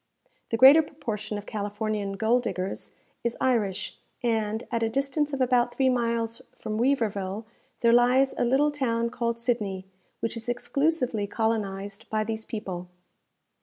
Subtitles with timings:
[0.49, 5.75] The greater proportion of Californian gold diggers is Irish; and, at a distance of about
[5.75, 7.45] three miles from Weaverville,
[7.81, 9.85] there lies a little town called Sidney,
[10.19, 12.89] which is exclusively colonized by these people.